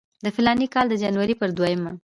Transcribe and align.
د 0.25 0.25
فلاني 0.35 0.67
کال 0.73 0.85
د 0.89 0.93
جنورۍ 1.03 1.35
پر 1.39 1.49
دویمه. 1.57 1.91